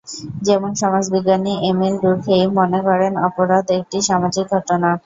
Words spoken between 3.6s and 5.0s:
একটি সামাজিক ঘটনা।